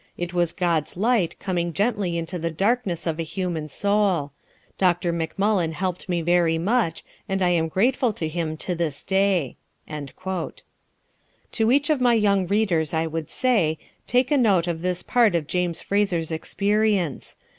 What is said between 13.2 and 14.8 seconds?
say, take a note